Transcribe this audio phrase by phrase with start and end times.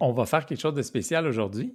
[0.00, 1.74] On va faire quelque chose de spécial aujourd'hui.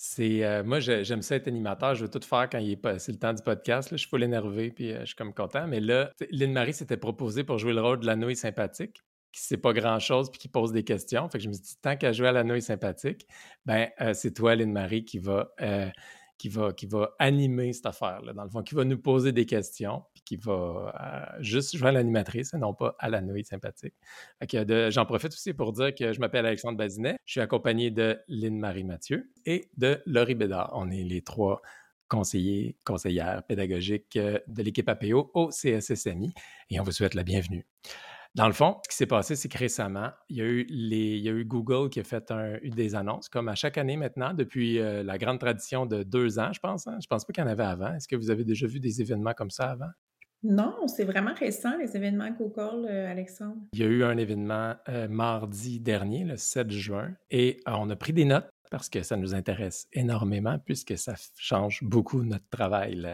[0.00, 3.10] C'est euh, moi j'aime ça être animateur, je veux tout faire quand il est c'est
[3.10, 3.88] le temps du podcast.
[3.90, 5.66] Je suis pas l'énervé puis euh, je suis comme content.
[5.66, 9.02] Mais là, Lynn Marie s'était proposée pour jouer le rôle de la nouille sympathique,
[9.32, 11.28] qui sait pas grand chose puis qui pose des questions.
[11.28, 13.26] Fait je me suis dit tant qu'à jouer à la nouille sympathique,
[13.66, 15.52] ben euh, c'est toi Lynn Marie qui va
[16.38, 19.44] qui va, qui va animer cette affaire-là, dans le fond, qui va nous poser des
[19.44, 23.94] questions, puis qui va euh, juste jouer à l'animatrice, non pas à la nouille sympathique.
[24.90, 28.84] J'en profite aussi pour dire que je m'appelle Alexandre Bazinet, je suis accompagné de Lynne-Marie
[28.84, 30.70] Mathieu et de Laurie Bédard.
[30.74, 31.60] On est les trois
[32.08, 36.32] conseillers, conseillères pédagogiques euh, de l'équipe APO au CSSMI
[36.70, 37.66] et on vous souhaite la bienvenue.
[38.38, 41.16] Dans le fond, ce qui s'est passé, c'est que récemment, il y, a eu les,
[41.16, 44.32] il y a eu Google qui a fait des annonces, comme à chaque année maintenant,
[44.32, 46.86] depuis euh, la grande tradition de deux ans, je pense.
[46.86, 46.98] Hein.
[47.02, 47.92] Je pense pas qu'il y en avait avant.
[47.94, 49.90] Est-ce que vous avez déjà vu des événements comme ça avant?
[50.44, 53.56] Non, c'est vraiment récent, les événements Google, euh, Alexandre.
[53.72, 57.96] Il y a eu un événement euh, mardi dernier, le 7 juin, et on a
[57.96, 63.04] pris des notes parce que ça nous intéresse énormément puisque ça change beaucoup notre travail,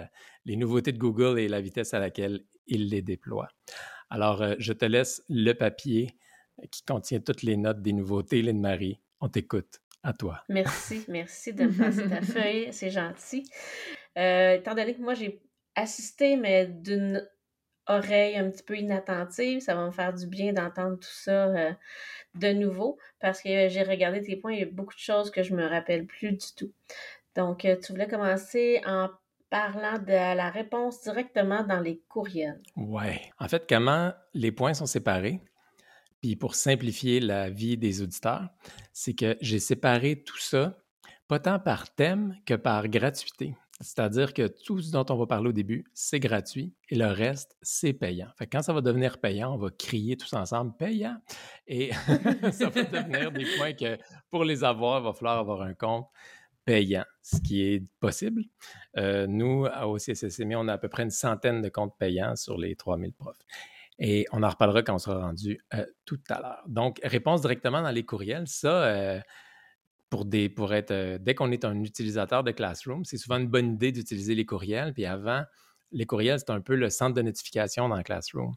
[0.44, 3.48] les nouveautés de Google et la vitesse à laquelle il les déploie.
[4.14, 6.16] Alors, euh, je te laisse le papier
[6.70, 9.00] qui contient toutes les notes des nouveautés, Lynn Marie.
[9.20, 9.80] On t'écoute.
[10.04, 10.44] À toi.
[10.48, 13.42] Merci, merci de me passer ta feuille, c'est gentil.
[14.16, 15.42] Euh, étant donné que moi, j'ai
[15.74, 17.28] assisté, mais d'une
[17.88, 21.72] oreille un petit peu inattentive, ça va me faire du bien d'entendre tout ça euh,
[22.36, 25.42] de nouveau parce que j'ai regardé tes points, il y a beaucoup de choses que
[25.42, 26.72] je me rappelle plus du tout.
[27.34, 29.08] Donc, tu voulais commencer en
[29.54, 32.60] parlant de la réponse directement dans les courriels.
[32.74, 33.20] Oui.
[33.38, 35.40] En fait, comment les points sont séparés,
[36.20, 38.48] puis pour simplifier la vie des auditeurs,
[38.92, 40.76] c'est que j'ai séparé tout ça,
[41.28, 43.54] pas tant par thème que par gratuité.
[43.80, 47.56] C'est-à-dire que tout ce dont on va parler au début, c'est gratuit et le reste,
[47.62, 48.28] c'est payant.
[48.36, 51.16] Fait quand ça va devenir payant, on va crier tous ensemble payant
[51.68, 51.92] et
[52.52, 53.98] ça va devenir des points que
[54.30, 56.06] pour les avoir, il va falloir avoir un compte
[56.64, 58.42] payant, ce qui est possible.
[58.96, 62.58] Euh, nous, au CSSMI, on a à peu près une centaine de comptes payants sur
[62.58, 63.38] les 3000 profs.
[63.98, 66.62] Et on en reparlera quand on sera rendu euh, tout à l'heure.
[66.66, 69.20] Donc, réponse directement dans les courriels, ça, euh,
[70.10, 73.74] pour, des, pour être, dès qu'on est un utilisateur de Classroom, c'est souvent une bonne
[73.74, 74.92] idée d'utiliser les courriels.
[74.94, 75.44] Puis avant,
[75.92, 78.52] les courriels, c'est un peu le centre de notification dans Classroom.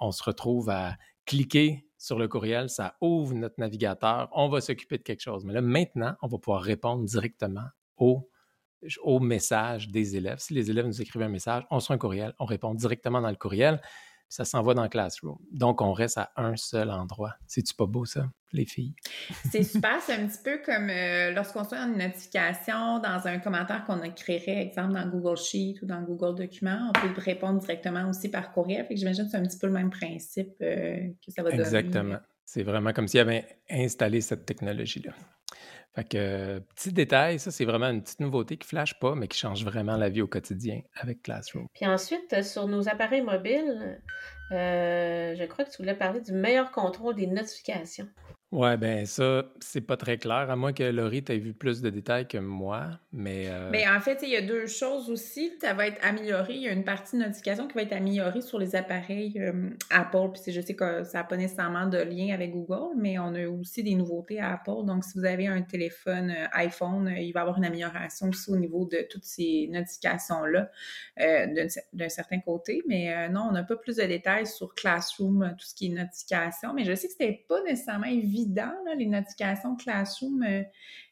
[0.00, 0.96] On se retrouve à
[1.30, 5.44] cliquer sur le courriel, ça ouvre notre navigateur, on va s'occuper de quelque chose.
[5.44, 7.66] Mais là, maintenant, on va pouvoir répondre directement
[7.98, 8.28] au,
[9.04, 10.38] au message des élèves.
[10.40, 13.30] Si les élèves nous écrivent un message, on reçoit un courriel, on répond directement dans
[13.30, 13.80] le courriel
[14.30, 15.36] ça s'envoie dans le Classroom.
[15.50, 17.34] Donc, on reste à un seul endroit.
[17.48, 18.94] C'est-tu pas beau, ça, les filles?
[19.50, 20.00] C'est super.
[20.00, 24.62] C'est un petit peu comme euh, lorsqu'on soit une notification dans un commentaire qu'on créerait,
[24.62, 26.90] exemple, dans Google Sheet ou dans Google Documents.
[26.90, 28.86] On peut répondre directement aussi par courriel.
[28.86, 31.50] Fait que j'imagine que c'est un petit peu le même principe euh, que ça va
[31.50, 31.62] donner.
[31.62, 32.18] Exactement.
[32.44, 35.12] C'est vraiment comme s'il avait installé cette technologie-là.
[35.94, 39.38] Fait que, petit détail, ça, c'est vraiment une petite nouveauté qui flash pas, mais qui
[39.38, 41.66] change vraiment la vie au quotidien avec Classroom.
[41.74, 44.00] Puis ensuite, sur nos appareils mobiles,
[44.52, 48.08] euh, je crois que tu voulais parler du meilleur contrôle des notifications.
[48.52, 51.88] Ouais, ben ça, c'est pas très clair, à moins que Laurie t'ait vu plus de
[51.88, 53.44] détails que moi, mais...
[53.48, 53.70] Euh...
[53.70, 55.52] Ben, en fait, il y a deux choses aussi.
[55.60, 56.54] Ça va être amélioré.
[56.54, 59.70] Il y a une partie de notification qui va être améliorée sur les appareils euh,
[59.90, 60.32] Apple.
[60.32, 63.46] Puis je sais que ça n'a pas nécessairement de lien avec Google, mais on a
[63.46, 64.84] aussi des nouveautés à Apple.
[64.84, 68.50] Donc, si vous avez un téléphone euh, iPhone, il va y avoir une amélioration aussi
[68.50, 70.70] au niveau de toutes ces notifications-là
[71.16, 72.82] d'un certain côté.
[72.88, 76.74] Mais non, on n'a pas plus de détails sur Classroom, tout ce qui est notification.
[76.74, 78.39] Mais je sais que c'était pas nécessairement évident
[78.96, 80.62] les notifications Classroom euh,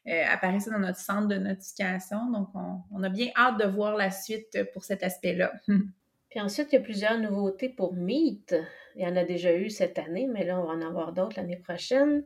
[0.07, 2.29] euh, apparaissaient dans notre centre de notification.
[2.31, 2.49] Donc,
[2.91, 5.51] on, a bien hâte de voir la suite pour cet aspect-là.
[6.29, 8.55] Puis ensuite, il y a plusieurs nouveautés pour Meet.
[8.95, 11.37] Il y en a déjà eu cette année, mais là, on va en avoir d'autres
[11.37, 12.23] l'année prochaine.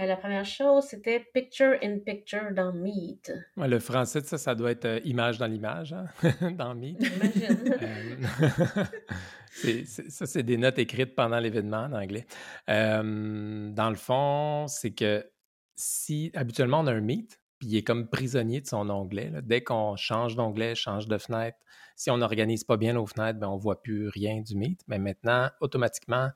[0.00, 3.32] Euh, la première chose, c'était Picture in Picture dans Meet.
[3.56, 6.06] le français, ça, ça doit être image dans l'image, hein,
[6.52, 7.00] dans Meet.
[10.08, 12.26] ça, c'est des notes écrites pendant l'événement en anglais.
[12.68, 15.28] dans le fond, c'est que
[15.74, 19.62] si habituellement on a un Meet, puis il est comme prisonnier de son onglet, dès
[19.62, 21.58] qu'on change d'onglet, change de fenêtre,
[21.96, 24.82] si on n'organise pas bien nos fenêtres, ben on ne voit plus rien du Meet.
[24.86, 26.30] Mais maintenant, automatiquement,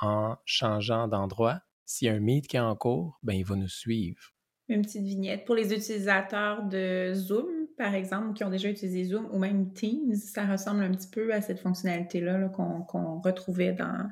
[0.00, 1.60] en changeant d'endroit,
[1.92, 4.32] s'il y a un Meet qui est en cours, ben il va nous suivre.
[4.68, 5.44] Une petite vignette.
[5.44, 10.14] Pour les utilisateurs de Zoom, par exemple, qui ont déjà utilisé Zoom ou même Teams,
[10.14, 14.08] ça ressemble un petit peu à cette fonctionnalité-là qu'on retrouvait dans,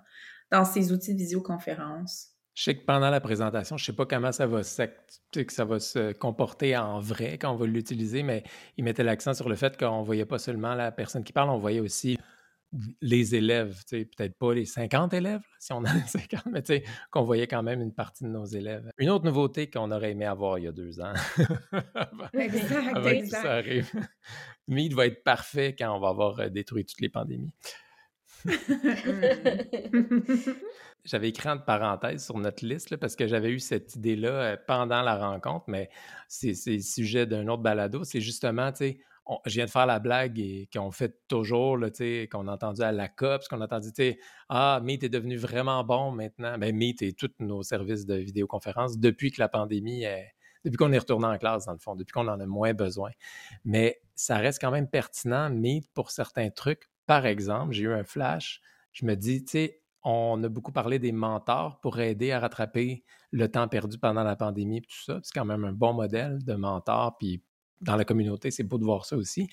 [0.50, 2.28] dans ces outils de visioconférence.
[2.52, 5.64] Je sais que pendant la présentation, je ne sais pas comment ça va, que ça
[5.64, 8.42] va se comporter en vrai quand on va l'utiliser, mais
[8.76, 11.48] il mettait l'accent sur le fait qu'on ne voyait pas seulement la personne qui parle,
[11.48, 12.18] on voyait aussi
[13.00, 16.62] les élèves, peut-être pas les 50 élèves, si on en a 50, mais
[17.10, 18.90] qu'on voyait quand même une partie de nos élèves.
[18.98, 21.12] Une autre nouveauté qu'on aurait aimé avoir il y a deux ans.
[22.34, 23.42] exact, exact.
[23.42, 23.90] ça arrive.
[24.68, 27.52] Meet va être parfait quand on va avoir euh, détruit toutes les pandémies.
[31.04, 35.02] j'avais écrit entre parenthèses sur notre liste parce que j'avais eu cette idée-là euh, pendant
[35.02, 35.90] la rencontre, mais
[36.28, 38.04] c'est le sujet d'un autre balado.
[38.04, 39.00] C'est justement, tu sais,
[39.46, 41.78] je viens de faire la blague et qu'on fait toujours,
[42.30, 44.18] qu'on a entendu à la COP, qu'on a entendu, tu sais,
[44.48, 46.58] ah, Meet est devenu vraiment bon maintenant.
[46.58, 50.32] Ben, Meet et tous nos services de vidéoconférence depuis que la pandémie est,
[50.64, 53.10] depuis qu'on est retourné en classe, dans le fond, depuis qu'on en a moins besoin.
[53.64, 56.90] Mais ça reste quand même pertinent, Meet, pour certains trucs.
[57.06, 58.60] Par exemple, j'ai eu un flash.
[58.92, 63.04] Je me dis, tu sais, on a beaucoup parlé des mentors pour aider à rattraper
[63.30, 65.20] le temps perdu pendant la pandémie et tout ça.
[65.22, 67.42] C'est quand même un bon modèle de mentor, puis
[67.80, 69.48] dans la communauté, c'est beau de voir ça aussi.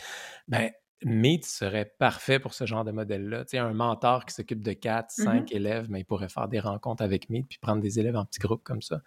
[0.47, 0.71] Ben,
[1.03, 3.45] Meet serait parfait pour ce genre de modèle-là.
[3.45, 6.47] Tu sais, un mentor qui s'occupe de 4, 5 mmh élèves, mais il pourrait faire
[6.47, 9.01] des rencontres avec Meet puis prendre des élèves en petits groupes comme ça.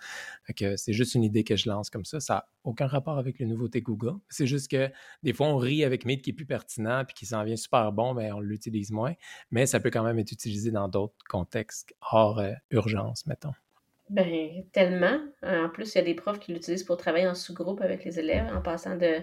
[0.57, 2.21] que c'est juste une idée que je lance comme ça.
[2.21, 4.19] Ça n'a aucun rapport avec les nouveautés Google.
[4.29, 4.89] C'est juste que
[5.25, 7.91] des fois, on rit avec Meet qui est plus pertinent puis qui s'en vient super
[7.91, 9.15] bon, mais on l'utilise moins.
[9.51, 13.55] Mais ça peut quand même être utilisé dans d'autres contextes hors euh, urgence, mettons.
[14.11, 15.21] Ben, tellement.
[15.43, 18.19] En plus, il y a des profs qui l'utilisent pour travailler en sous-groupe avec les
[18.19, 19.23] élèves, en passant de,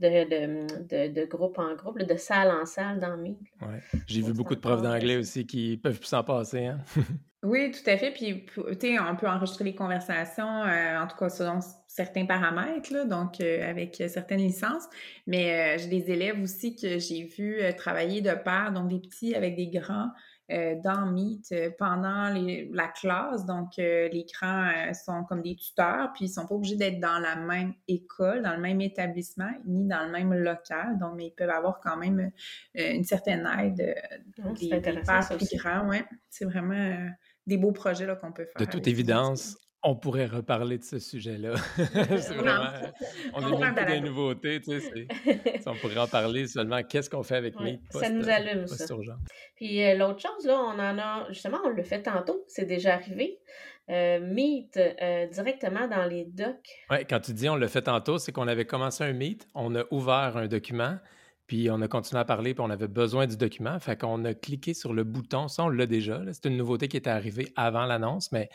[0.00, 3.38] de, de, groupe en groupe, de salle en salle dans Meet.
[3.60, 3.80] Ouais.
[4.06, 6.66] J'ai vu beaucoup de profs d'anglais aussi qui peuvent plus s'en passer.
[6.66, 6.80] Hein?
[7.42, 8.10] oui, tout à fait.
[8.10, 12.92] Puis, tu sais, on peut enregistrer les conversations, euh, en tout cas selon certains paramètres,
[12.92, 14.88] là, donc euh, avec certaines licences.
[15.26, 19.34] Mais euh, j'ai des élèves aussi que j'ai vu travailler de pair, donc des petits
[19.34, 20.10] avec des grands.
[20.50, 23.46] Euh, dans Meet euh, pendant la classe.
[23.46, 27.18] Donc, euh, les grands sont comme des tuteurs, puis ils sont pas obligés d'être dans
[27.18, 30.98] la même école, dans le même établissement, ni dans le même local.
[30.98, 32.30] Donc, mais ils peuvent avoir quand même
[32.74, 33.96] une certaine aide
[34.44, 35.88] oh, des, des pères plus grands.
[35.88, 36.04] Ouais.
[36.28, 37.08] C'est vraiment
[37.46, 38.66] des beaux projets qu'on peut faire.
[38.66, 41.54] De toute évidence, on pourrait reparler de ce sujet-là.
[41.76, 42.70] c'est vraiment,
[43.34, 45.06] on a beaucoup de nouveautés, tu sais.
[45.66, 47.80] on pourrait en parler seulement qu'est-ce qu'on fait avec Meet.
[47.90, 48.86] ça nous allume, ça.
[49.56, 52.94] Puis euh, l'autre chose, là, on en a, justement, on le fait tantôt, c'est déjà
[52.94, 53.38] arrivé.
[53.90, 56.56] Euh, Meet euh, directement dans les docs.
[56.90, 59.74] Oui, quand tu dis on le fait tantôt, c'est qu'on avait commencé un Meet, on
[59.74, 60.96] a ouvert un document,
[61.46, 63.78] puis on a continué à parler, puis on avait besoin du document.
[63.80, 66.22] Fait qu'on a cliqué sur le bouton, ça on l'a déjà.
[66.32, 68.48] C'est une nouveauté qui était arrivée avant l'annonce, mais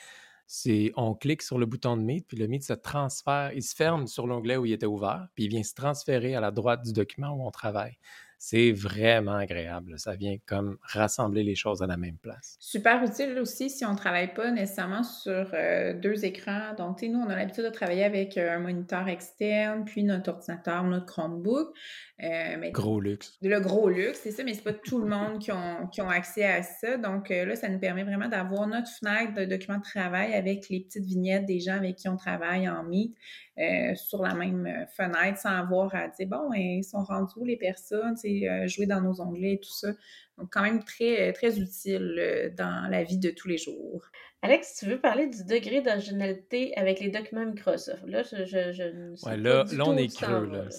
[0.95, 4.07] on clique sur le bouton de Meet, puis le Meet se transfère, il se ferme
[4.07, 6.93] sur l'onglet où il était ouvert, puis il vient se transférer à la droite du
[6.93, 7.97] document où on travaille.
[8.41, 9.99] C'est vraiment agréable.
[9.99, 12.55] Ça vient comme rassembler les choses à la même place.
[12.61, 16.73] Super utile aussi si on ne travaille pas nécessairement sur euh, deux écrans.
[16.77, 20.85] Donc, nous, on a l'habitude de travailler avec euh, un moniteur externe, puis notre ordinateur,
[20.85, 21.75] notre Chromebook.
[22.23, 23.37] Euh, gros luxe.
[23.41, 26.09] Le gros luxe, c'est ça, mais c'est pas tout le monde qui ont, qui ont
[26.09, 26.95] accès à ça.
[26.95, 30.79] Donc là, ça nous permet vraiment d'avoir notre fenêtre de documents de travail avec les
[30.79, 33.15] petites vignettes des gens avec qui on travaille en Meet.
[33.59, 37.43] Euh, sur la même euh, fenêtre sans avoir à dire bon, ils sont rendus où
[37.43, 39.89] les personnes, euh, jouer dans nos onglets et tout ça.
[40.37, 44.05] Donc, quand même très, très utile dans la vie de tous les jours.
[44.41, 48.01] Alex, tu veux parler du degré d'originalité avec les documents Microsoft?
[48.07, 50.45] Là, je, je, ouais, là, là on est creux.
[50.45, 50.69] Là.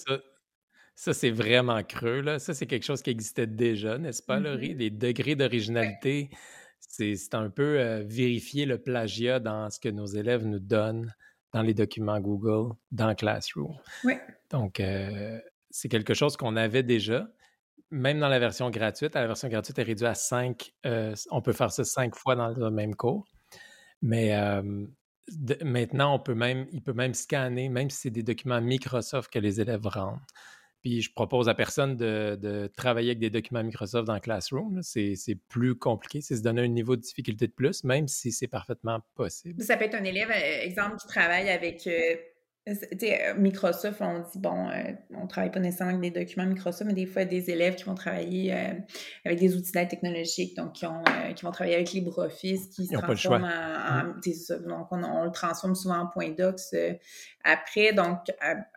[0.95, 2.23] Ça, c'est vraiment creux.
[2.23, 2.39] Là.
[2.39, 4.73] Ça, c'est quelque chose qui existait déjà, n'est-ce pas, Laurie?
[4.73, 4.79] Mm-hmm.
[4.79, 6.31] Les degrés d'originalité,
[6.79, 11.13] c'est un peu vérifier le plagiat dans ce que nos élèves nous donnent
[11.53, 13.77] dans les documents Google, dans Classroom.
[14.05, 14.15] Oui.
[14.51, 15.39] Donc, euh,
[15.71, 17.29] c'est quelque chose qu'on avait déjà,
[17.91, 19.15] même dans la version gratuite.
[19.15, 20.73] La version gratuite est réduite à cinq.
[20.87, 23.27] Euh, on peut faire ça cinq fois dans le même cours.
[24.03, 24.87] Mais euh,
[25.63, 29.39] maintenant, on peut même, il peut même scanner, même si c'est des documents Microsoft que
[29.39, 30.19] les élèves rendent.
[30.83, 34.81] Puis je propose à personne de, travailler avec des documents Microsoft dans Classroom.
[34.83, 38.49] C'est plus compliqué, c'est se donner un niveau de difficulté de plus, même si c'est
[38.49, 39.63] parfaitement possible.
[39.63, 42.17] Ça peut être un élève, euh, exemple, qui travaille avec euh,
[43.39, 46.93] Microsoft, on dit, bon, euh, on ne travaille pas nécessairement avec des documents Microsoft, mais
[46.93, 48.73] des fois, des élèves qui vont travailler euh,
[49.25, 51.03] avec des outils d'aide technologiques, donc qui, ont,
[51.35, 54.05] qui vont travailler avec LibreOffice, qui se transforment en.
[54.05, 54.67] Mm.
[54.69, 56.61] donc, on, le transforme souvent en point docs
[57.45, 57.95] après.
[57.95, 58.19] Donc,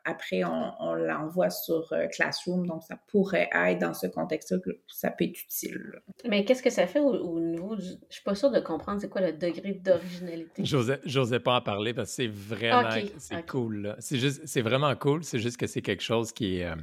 [0.05, 5.25] après, on, l'envoie sur Classroom, donc ça pourrait être dans ce contexte-là que ça peut
[5.25, 6.01] être utile.
[6.29, 7.83] Mais qu'est-ce que ça fait au, niveau du.
[7.83, 10.63] Je suis pas sûre de comprendre c'est quoi le degré d'originalité.
[10.65, 12.89] J'osais pas en parler parce que c'est vraiment.
[13.17, 15.23] C'est cool c'est juste, c'est vraiment cool.
[15.23, 16.75] C'est juste que c'est quelque chose qui est, euh,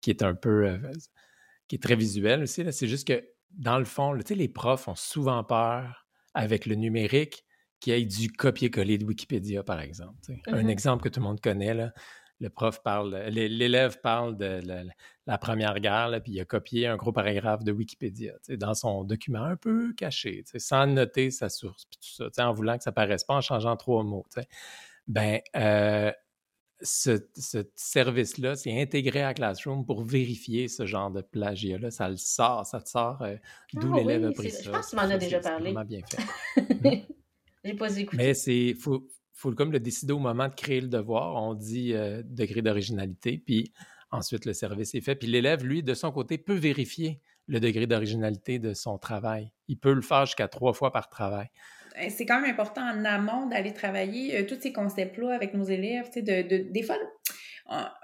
[0.00, 0.78] qui est un peu, euh,
[1.68, 2.64] qui est très visuel aussi.
[2.72, 7.44] C'est juste que dans le fond, les profs ont souvent peur avec le numérique
[7.80, 10.14] qu'il y ait du copier-coller de Wikipédia, par exemple.
[10.46, 11.92] Un mmh exemple que tout le monde connaît, là,
[12.42, 14.60] le prof parle, l'élève parle de
[15.26, 19.44] la, Première Guerre, puis il a copié un gros paragraphe de Wikipédia dans son document
[19.44, 22.94] un peu caché, sans noter sa source, puis tout ça, en voulant que ça ne
[22.94, 24.26] paraisse pas en changeant trois mots.
[25.06, 26.12] Ben, euh,
[26.82, 27.18] ce,
[27.74, 31.90] service-là, c'est intégré à Classroom pour vérifier ce genre de plagiat-là.
[31.90, 33.36] Ça le sort, ça te sort euh,
[33.74, 34.62] d'où ah l'élève a pris ça.
[34.64, 35.74] Je pense que tu m'en as déjà parlé.
[35.76, 37.06] C'est bien fait.
[37.64, 38.16] J'ai pas écouté.
[38.16, 41.42] Mais c'est faut comme le décider au moment de créer le devoir.
[41.42, 43.72] On dit euh, degré d'originalité, puis
[44.10, 45.16] ensuite le service est fait.
[45.16, 49.52] Puis l'élève, lui, de son côté, peut vérifier le degré d'originalité de son travail.
[49.68, 51.48] Il peut le faire jusqu'à trois fois par travail.
[52.00, 55.64] Eh, c'est quand même important en amont d'aller travailler euh, tous ces concepts-là avec nos
[55.64, 56.10] élèves.
[56.14, 56.96] De, de, des fois,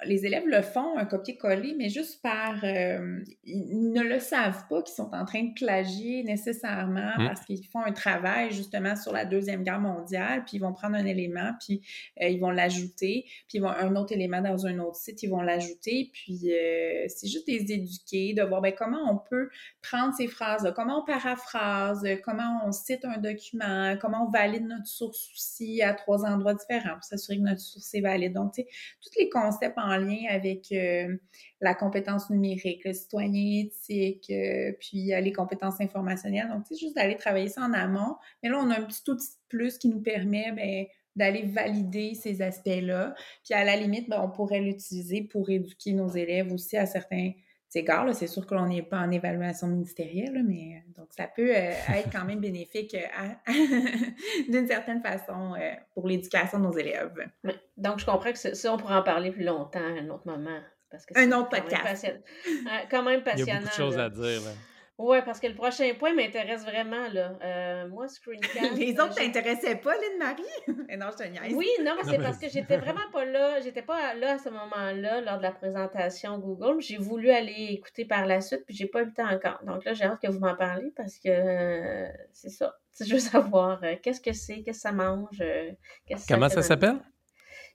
[0.05, 2.65] les élèves le font, un copier-coller, mais juste par...
[2.65, 7.27] Euh, ils ne le savent pas qu'ils sont en train de plagier nécessairement mmh.
[7.27, 10.97] parce qu'ils font un travail justement sur la Deuxième Guerre mondiale, puis ils vont prendre
[10.97, 11.83] un élément, puis
[12.23, 15.31] euh, ils vont l'ajouter, puis ils vont un autre élément dans un autre site, ils
[15.31, 19.51] vont l'ajouter, puis euh, c'est juste les éduquer, de voir ben, comment on peut
[19.83, 24.87] prendre ces phrases-là, comment on paraphrase, comment on cite un document, comment on valide notre
[24.87, 28.33] source aussi à trois endroits différents pour s'assurer que notre source est valide.
[28.33, 28.69] Donc, tu sais,
[29.03, 29.29] toutes les
[29.77, 31.17] en lien avec euh,
[31.61, 36.49] la compétence numérique, le citoyen éthique, euh, puis euh, les compétences informationnelles.
[36.49, 38.17] Donc, c'est juste d'aller travailler ça en amont.
[38.43, 40.87] Mais là, on a un petit outil de plus qui nous permet ben,
[41.17, 43.15] d'aller valider ces aspects-là.
[43.45, 47.33] Puis à la limite, ben, on pourrait l'utiliser pour éduquer nos élèves aussi à certains
[47.75, 48.15] égards.
[48.15, 52.25] C'est sûr que l'on n'est pas en évaluation ministérielle, mais donc ça peut être quand
[52.25, 52.97] même bénéfique
[54.49, 55.55] d'une certaine façon
[55.95, 57.13] pour l'éducation de nos élèves.
[57.77, 60.61] Donc, je comprends que ça, on pourrait en parler plus longtemps à un autre moment.
[60.91, 62.07] Parce que un autre podcast.
[62.91, 63.45] quand même passionnant.
[63.45, 64.41] Il y a beaucoup de choses à dire.
[64.99, 67.39] Oui, parce que le prochain point m'intéresse vraiment, là.
[67.41, 68.73] Euh, moi, Screencast...
[68.77, 70.43] Les autres t'intéressaient pas, Lynn-Marie?
[70.99, 71.55] non, je te niaise.
[71.55, 73.61] Oui, non, mais c'est parce que j'étais vraiment pas là.
[73.61, 76.81] J'étais pas là à ce moment-là, lors de la présentation Google.
[76.81, 79.61] J'ai voulu aller écouter par la suite, puis j'ai pas eu le temps encore.
[79.65, 82.75] Donc là, j'ai hâte que vous m'en parliez parce que euh, c'est ça.
[83.01, 85.41] Je veux savoir euh, qu'est-ce que c'est, qu'est-ce que ça mange.
[86.29, 86.99] Comment ça s'appelle?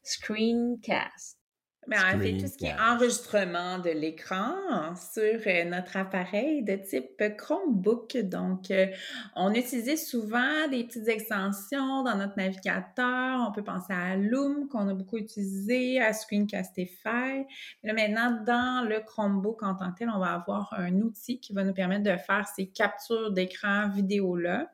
[0.03, 1.42] Screencast.
[1.87, 4.53] Mais en fait, tout ce qui est enregistrement de l'écran
[4.95, 8.17] sur euh, notre appareil de type Chromebook.
[8.17, 8.87] Donc, euh,
[9.35, 13.45] on utilisait souvent des petites extensions dans notre navigateur.
[13.47, 17.45] On peut penser à Loom, qu'on a beaucoup utilisé, à Screencastify.
[17.83, 21.53] Là, maintenant, dans le Chromebook en tant que tel, on va avoir un outil qui
[21.53, 24.69] va nous permettre de faire ces captures d'écran vidéo-là.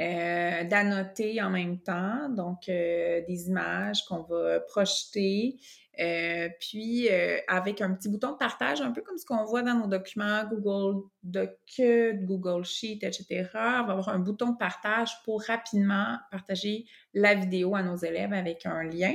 [0.00, 5.58] Euh, d'annoter en même temps, donc des images qu'on va projeter,
[6.00, 9.62] euh, puis, euh, avec un petit bouton de partage, un peu comme ce qu'on voit
[9.62, 13.48] dans nos documents Google Doc, Google Sheet, etc.
[13.54, 18.32] On va avoir un bouton de partage pour rapidement partager la vidéo à nos élèves
[18.32, 19.14] avec un lien.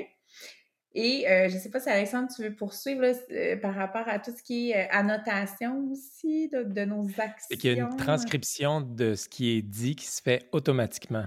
[1.00, 4.18] Et euh, je ne sais pas si Alexandre, tu veux poursuivre euh, par rapport à
[4.18, 7.48] tout ce qui est euh, annotation aussi de, nos actions.
[7.52, 11.26] Il y a une transcription de ce qui est dit qui se fait automatiquement.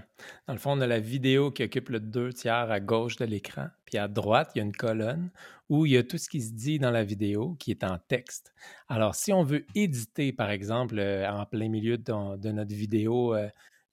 [0.48, 3.24] Dans le fond, on a la vidéo qui occupe le deux tiers à gauche de
[3.24, 5.30] l'écran, puis à droite, il y a une colonne
[5.68, 7.96] où il y a tout ce qui se dit dans la vidéo qui est en
[8.08, 8.52] texte.
[8.88, 13.36] Alors, si on veut éditer, par exemple, en plein milieu de notre vidéo,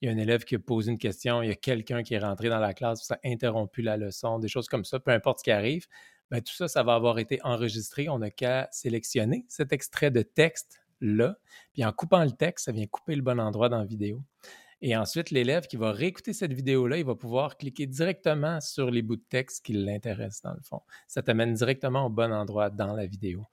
[0.01, 2.19] il y a un élève qui pose une question, il y a quelqu'un qui est
[2.19, 5.39] rentré dans la classe, ça a interrompu la leçon, des choses comme ça, peu importe
[5.39, 5.87] ce qui arrive,
[6.31, 8.09] bien, tout ça, ça va avoir été enregistré.
[8.09, 11.37] On n'a qu'à sélectionner cet extrait de texte-là,
[11.73, 14.21] puis en coupant le texte, ça vient couper le bon endroit dans la vidéo.
[14.81, 19.01] Et ensuite, l'élève qui va réécouter cette vidéo-là, il va pouvoir cliquer directement sur les
[19.01, 20.81] bouts de texte qui l'intéressent, dans le fond.
[21.07, 23.45] Ça t'amène directement au bon endroit dans la vidéo.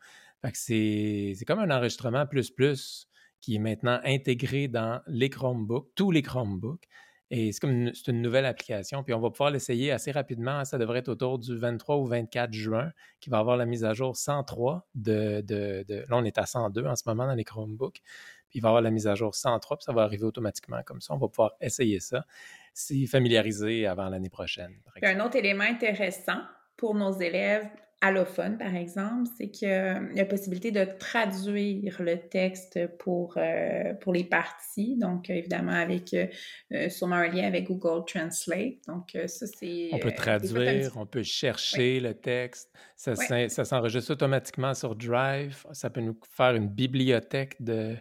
[0.52, 3.08] c'est comme un enregistrement plus plus
[3.44, 6.88] qui est maintenant intégré dans les Chromebooks, tous les Chromebooks.
[7.30, 9.02] Et c'est comme une, une nouvelle application.
[9.02, 10.64] Puis on va pouvoir l'essayer assez rapidement.
[10.64, 13.92] Ça devrait être autour du 23 ou 24 juin, qui va avoir la mise à
[13.92, 17.44] jour 103 de, de, de, Là, on est à 102 en ce moment dans les
[17.44, 18.00] Chromebooks.
[18.48, 21.02] Puis il va avoir la mise à jour 103, puis ça va arriver automatiquement comme
[21.02, 21.12] ça.
[21.12, 22.24] On va pouvoir essayer ça,
[22.72, 24.74] s'y familiariser avant l'année prochaine.
[25.02, 26.40] un autre élément intéressant
[26.78, 27.68] pour nos élèves
[28.00, 33.94] allophone, par exemple, c'est qu'il y a la possibilité de traduire le texte pour, euh,
[33.94, 34.96] pour les parties.
[34.98, 38.76] Donc, évidemment, avec euh, sûrement un lien avec Google Translate.
[38.86, 39.88] Donc, euh, ça, c'est.
[39.92, 42.70] On peut traduire, on peut chercher le texte.
[42.96, 45.64] Ça, ça s'enregistre automatiquement sur Drive.
[45.72, 47.96] Ça peut nous faire une bibliothèque de,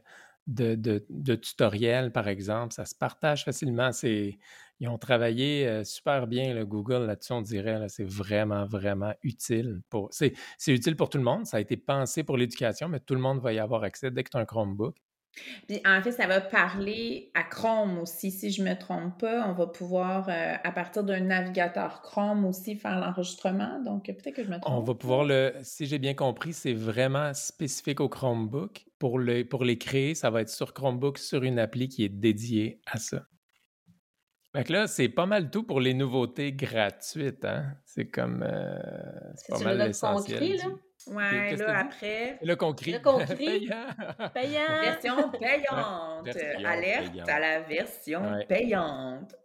[0.48, 2.74] de, de, de tutoriels, par exemple.
[2.74, 3.92] Ça se partage facilement.
[3.92, 4.38] C'est
[4.80, 7.88] ils ont travaillé euh, super bien, le Google, là-dessus, on dirait.
[7.90, 9.82] c'est vraiment, vraiment utile.
[9.90, 10.10] Pour...
[10.12, 10.34] C'est,
[10.68, 11.46] utile pour tout le monde.
[11.46, 14.24] Ça a été pensé pour l'éducation, mais tout le monde va y avoir accès dès
[14.24, 14.96] que tu as un Chromebook.
[15.68, 19.48] Puis en fait, ça va parler à Chrome aussi, si je me trompe pas.
[19.48, 23.82] On va pouvoir, euh, à partir d'un navigateur Chrome aussi, faire l'enregistrement.
[23.82, 24.74] Donc peut-être que je me trompe.
[24.76, 28.86] On va pouvoir le, si j'ai bien compris, c'est vraiment spécifique au Chromebook.
[29.00, 32.10] Pour, le, pour les créer, ça va être sur Chromebook, sur une appli qui est
[32.10, 33.24] dédiée à ça.
[34.54, 37.44] Donc là, c'est pas mal tout pour les nouveautés gratuites.
[37.44, 37.74] Hein?
[37.86, 38.44] C'est comme.
[38.44, 38.78] Euh,
[39.36, 40.58] c'est pas mal l'essentiel.
[40.58, 40.66] là?
[41.08, 42.38] Ouais, là, après.
[42.42, 42.92] Le concret.
[42.92, 43.36] Le concret.
[43.36, 44.30] payant.
[44.34, 44.82] payant.
[44.82, 46.66] Version payante.
[46.66, 49.36] Alerte à la version payante.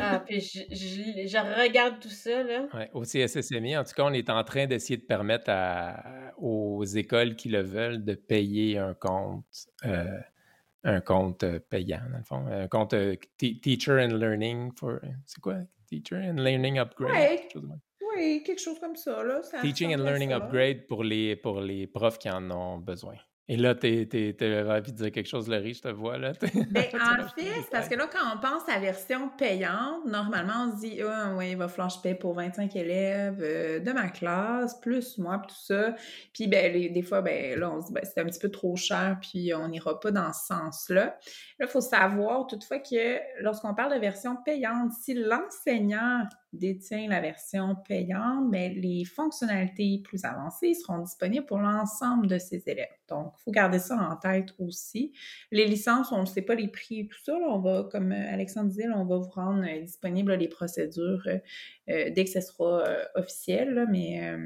[0.00, 2.66] ah, puis je, je, regarde tout ça, là.
[2.74, 5.50] Ouais, au CSSMI, en tout cas, on est en train d'essayer de permettre
[6.36, 9.44] aux écoles qui le veulent de payer un compte.
[9.84, 10.04] Euh,
[10.84, 12.46] un compte euh, payant, dans le fond.
[12.46, 15.00] Un compte euh, Teacher and Learning for.
[15.26, 15.56] C'est quoi?
[15.86, 17.40] Teacher and Learning Upgrade?
[18.16, 19.22] Oui, quelque chose comme ça.
[19.22, 19.40] Là.
[19.62, 23.14] Teaching and Learning Upgrade pour les, pour les profs qui en ont besoin.
[23.50, 26.32] Et là, tu as envie de dire quelque chose, Laurie, je te vois là.
[26.70, 30.76] Ben, en fait, parce que là, quand on pense à la version payante, normalement, on
[30.76, 33.90] se dit, ah, oui, il va falloir que je paye pour 25 élèves euh, de
[33.92, 35.94] ma classe, plus moi, tout ça.
[36.34, 38.76] Puis, ben, des fois, ben, là, on se dit, ben, c'est un petit peu trop
[38.76, 41.04] cher, puis on n'ira pas dans ce sens-là.
[41.58, 47.20] Là, il faut savoir toutefois que lorsqu'on parle de version payante, si l'enseignant détient la
[47.20, 52.86] version payante, mais les fonctionnalités plus avancées seront disponibles pour l'ensemble de ses élèves.
[53.08, 55.12] Donc, il faut garder ça en tête aussi.
[55.50, 57.34] Les licences, on ne sait pas les prix et tout ça.
[57.34, 61.38] on va, comme Alexandre disait, on va vous rendre euh, disponible les procédures euh,
[61.90, 64.36] euh, dès que ce sera officiel, mais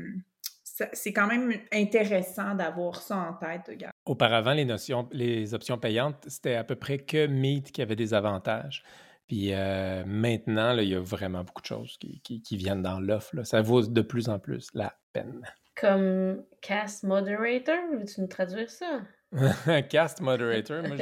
[0.93, 3.71] c'est quand même intéressant d'avoir ça en tête.
[4.07, 8.15] Auparavant, les, notions, les options payantes, c'était à peu près que Meet qui avait des
[8.15, 8.83] avantages.
[9.29, 13.43] Puis euh, maintenant, il y a vraiment beaucoup de choses qui, viennent dans l'offre.
[13.45, 15.43] Ça vaut de plus en plus la peine.
[15.75, 19.01] Comme Cast Moderator, veux-tu nous traduire ça?
[19.89, 20.97] Cast Moderator, moi,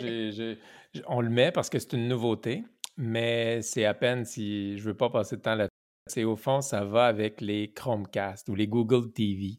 [1.07, 2.65] on le met parce que c'est une nouveauté,
[2.97, 5.69] mais c'est à peine si je veux pas passer de temps là
[6.07, 9.59] C'est au fond, ça va avec les Chromecast ou les Google TV.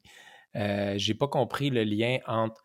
[0.55, 2.63] Euh, j'ai pas compris le lien entre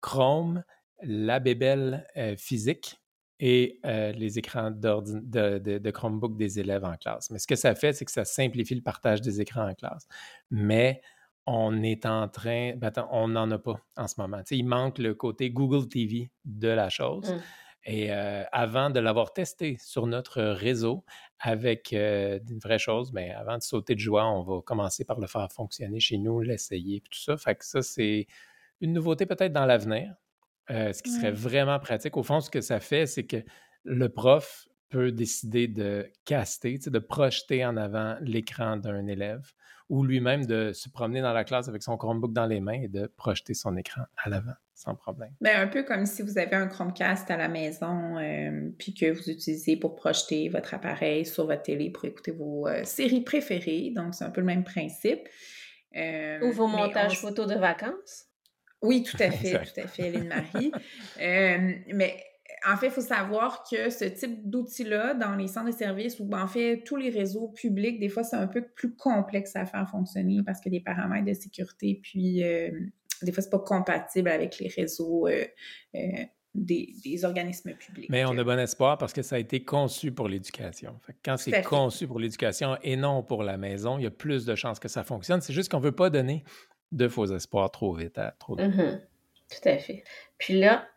[0.00, 0.64] Chrome,
[1.02, 3.00] la bébelle euh, physique
[3.40, 7.30] et euh, les écrans de, de, Chromebook des élèves en classe.
[7.30, 10.06] Mais ce que ça fait, c'est que ça simplifie le partage des écrans en classe.
[10.50, 11.00] Mais
[11.46, 14.40] on est en train, ben, on n'en a pas en ce moment.
[14.50, 17.30] il manque le côté Google TV de la chose.
[17.32, 17.40] Mmh.
[17.86, 21.04] Et euh, avant de l'avoir testé sur notre réseau
[21.38, 25.04] avec euh, une vraie chose, mais ben, avant de sauter de joie, on va commencer
[25.04, 27.36] par le faire fonctionner chez nous, l'essayer, tout ça.
[27.36, 28.26] Fait que ça, c'est
[28.80, 30.14] une nouveauté peut-être dans l'avenir.
[30.70, 32.16] Euh, ce qui serait vraiment pratique.
[32.16, 33.36] Au fond, ce que ça fait, c'est que
[33.84, 39.52] le prof peut décider de caster, de projeter en avant l'écran d'un élève
[39.90, 42.88] ou lui-même de se promener dans la classe avec son Chromebook dans les mains et
[42.88, 45.30] de projeter son écran à l'avant sans problème.
[45.40, 49.10] Bien, un peu comme si vous avez un Chromecast à la maison euh, puis que
[49.12, 53.92] vous utilisez pour projeter votre appareil sur votre télé pour écouter vos euh, séries préférées.
[53.94, 55.28] Donc, c'est un peu le même principe.
[55.94, 58.26] ou vos montages photos de vacances.
[58.84, 60.72] Oui, tout à fait, tout à fait, Hélène Marie.
[61.20, 62.22] Euh, mais
[62.66, 66.30] en fait, il faut savoir que ce type d'outil-là, dans les centres de services ou
[66.32, 69.88] en fait tous les réseaux publics, des fois, c'est un peu plus complexe à faire
[69.88, 72.70] fonctionner parce que des paramètres de sécurité, puis euh,
[73.22, 75.44] des fois, c'est pas compatible avec les réseaux euh,
[76.54, 78.08] des, organismes publics.
[78.10, 81.00] Mais on a bon espoir parce que ça a été conçu pour l'éducation.
[81.24, 84.54] Quand c'est conçu pour l'éducation et non pour la maison, il y a plus de
[84.54, 85.40] chances que ça fonctionne.
[85.40, 86.44] C'est juste qu'on ne veut pas donner
[86.94, 88.66] de faux espoirs trop vite, à trop vite.
[88.66, 89.00] Mm-hmm.
[89.50, 90.04] Tout à fait.
[90.38, 90.88] Puis là,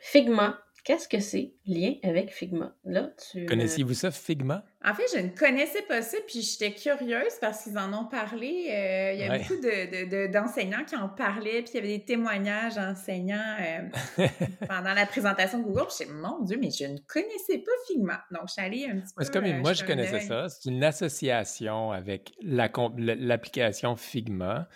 [0.00, 2.74] Figma, qu'est-ce que c'est lien avec Figma?
[2.84, 3.44] Là, tu.
[3.46, 4.64] Connaissiez-vous ça, Figma?
[4.84, 8.68] En fait, je ne connaissais pas ça, puis j'étais curieuse parce qu'ils en ont parlé.
[8.70, 12.76] Euh, il y a beaucoup d'enseignants qui en parlaient, puis il y avait des témoignages
[12.76, 14.26] d'enseignants euh,
[14.68, 15.86] pendant la présentation de Google.
[15.98, 18.24] Je me mon Dieu, mais je ne connaissais pas Figma.
[18.30, 19.24] Donc, je suis allée un petit peu.
[19.26, 20.48] Comme, euh, moi, je connaissais ça.
[20.48, 24.68] C'est une association avec l'application Figma.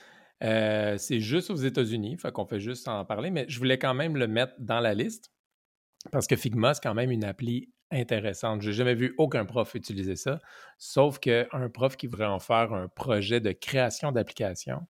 [0.44, 3.94] Euh, c'est juste aux États-Unis, fait qu'on fait juste en parler, mais je voulais quand
[3.94, 5.32] même le mettre dans la liste
[6.12, 8.62] parce que Figma, c'est quand même une appli intéressante.
[8.62, 10.40] Je n'ai jamais vu aucun prof utiliser ça,
[10.78, 14.86] sauf qu'un prof qui voudrait en faire un projet de création d'application,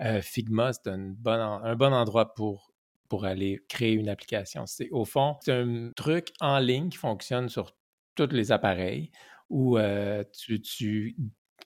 [0.00, 2.72] euh, Figma, c'est un bon, un bon endroit pour,
[3.08, 4.66] pour aller créer une application.
[4.66, 7.74] C'est, au fond, c'est un truc en ligne qui fonctionne sur
[8.14, 9.10] tous les appareils
[9.48, 11.16] où euh, tu, tu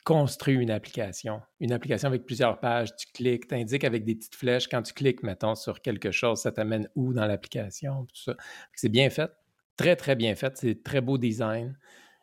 [0.04, 1.40] construis une application.
[1.60, 4.68] Une application avec plusieurs pages, tu cliques, tu indiques avec des petites flèches.
[4.68, 8.36] Quand tu cliques, mettons, sur quelque chose, ça t'amène où dans l'application, tout ça.
[8.74, 9.30] C'est bien fait,
[9.76, 10.56] très, très bien fait.
[10.56, 11.76] C'est très beau design.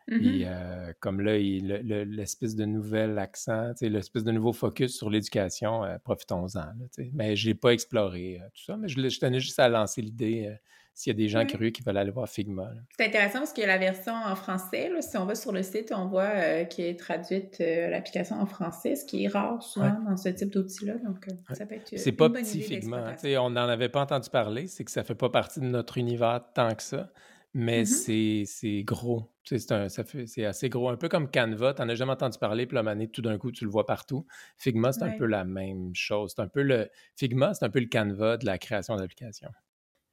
[0.07, 0.43] Et mm-hmm.
[0.47, 6.65] euh, comme là, l'espèce de nouvel accent, l'espèce de nouveau focus sur l'éducation, euh, profitons-en.
[7.13, 10.01] mais je n'ai pas exploré euh, tout ça, mais je, je, tenais juste à lancer
[10.01, 10.57] l'idée
[10.99, 12.73] s'il y a des gens curieux qui veulent aller voir Figma.
[12.97, 14.91] C'est intéressant parce qu'il y a la version en français.
[14.99, 18.45] si on va sur le site, on voit euh, qu'il est traduite euh, l'application en
[18.45, 20.95] français, ce qui est rare souvent dans ce type d'outil-là.
[20.95, 21.97] Donc, euh, ça peut être.
[21.97, 23.15] C'est pas petit Figma.
[23.39, 24.67] On n'en avait pas entendu parler.
[24.67, 27.09] C'est que ça fait pas partie de notre univers tant que ça.
[27.53, 28.45] Mais mm-hmm.
[28.45, 29.31] c'est gros.
[29.45, 30.89] C'est assez gros.
[30.89, 33.53] Un peu comme Canva, tu n'en as jamais entendu parler, puis la tout d'un coup,
[33.53, 34.27] tu le vois partout.
[34.57, 36.33] Figma, c'est un peu la même chose.
[36.35, 36.89] C'est un peu le.
[37.15, 39.49] Figma, c'est un peu le Canva de la création d'applications.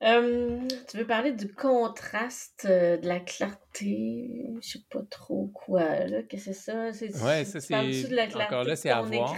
[0.00, 6.22] Tu veux parler du contraste, euh, de la clarté, je sais pas trop quoi, là,
[6.22, 6.90] que c'est ça?
[7.00, 7.74] Oui, ça, c'est.
[7.74, 9.36] Encore là, c'est à voir.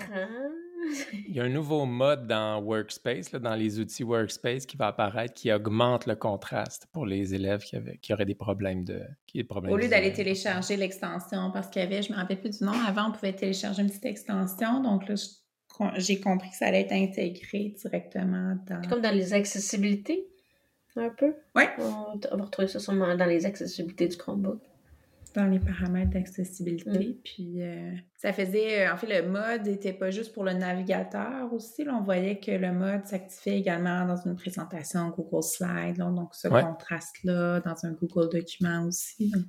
[1.13, 5.35] Il y a un nouveau mode dans Workspace, dans les outils Workspace qui va apparaître
[5.35, 9.03] qui augmente le contraste pour les élèves qui, avaient, qui auraient des problèmes de.
[9.27, 12.59] Qui, problèmes Au lieu d'aller télécharger l'extension, parce qu'il y avait, je me rappelle plus
[12.59, 15.15] du nom, avant on pouvait télécharger une petite extension, donc là
[15.97, 18.83] j'ai compris que ça allait être intégré directement dans.
[18.89, 20.27] Comme dans les accessibilités,
[20.99, 21.35] un peu.
[21.55, 21.65] Oui.
[21.79, 24.61] On va retrouver ça sûrement dans les accessibilités du Chromebook
[25.35, 27.09] dans les paramètres d'accessibilité.
[27.09, 27.15] Mm.
[27.25, 31.53] Puis euh, ça faisait, euh, en fait, le mode n'était pas juste pour le navigateur
[31.53, 31.85] aussi.
[31.85, 35.97] Là, on voyait que le mode s'activait également dans une présentation Google Slide.
[35.99, 39.31] donc ce contraste-là, dans un Google document aussi.
[39.31, 39.47] Donc,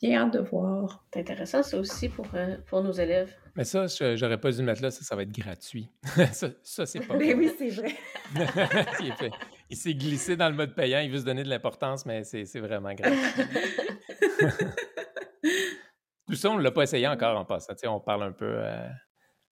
[0.00, 1.04] bien hâte de voir.
[1.12, 3.34] C'est intéressant, ça aussi pour, euh, pour nos élèves.
[3.56, 5.88] Mais ça, j'aurais pas dû le mettre là, ça, ça va être gratuit.
[6.32, 7.16] ça, c'est pas.
[7.16, 7.94] Mais oui, c'est vrai.
[9.74, 12.60] il s'est glissé dans le mode payant, il veut se donner de l'importance, mais c'est
[12.60, 13.18] vraiment gratuit.
[16.28, 17.74] Tout ça, on ne l'a pas essayé encore en passant.
[17.86, 18.88] on parle un peu, euh,